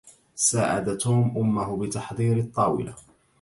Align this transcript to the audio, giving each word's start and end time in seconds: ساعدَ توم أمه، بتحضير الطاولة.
ساعدَ 0.35 0.95
توم 0.97 1.37
أمه، 1.37 1.77
بتحضير 1.77 2.37
الطاولة. 2.37 2.95